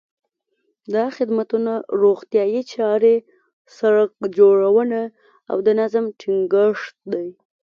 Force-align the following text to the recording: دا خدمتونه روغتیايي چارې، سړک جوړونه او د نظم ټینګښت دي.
دا 0.93 1.05
خدمتونه 1.17 1.71
روغتیايي 2.01 2.61
چارې، 2.73 3.15
سړک 3.77 4.11
جوړونه 4.37 5.01
او 5.51 5.57
د 5.65 5.67
نظم 5.79 6.05
ټینګښت 6.19 6.95
دي. 7.13 7.29